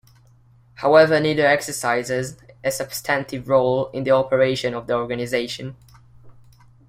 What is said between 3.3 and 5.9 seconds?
role in the operation of the organization.